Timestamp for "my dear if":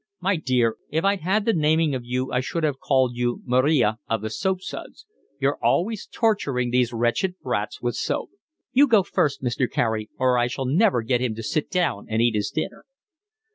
0.19-1.05